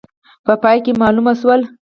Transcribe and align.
په 0.45 0.53
پای 0.63 0.77
کې 0.85 0.91
معلومه 1.01 1.33
شول. 1.39 1.61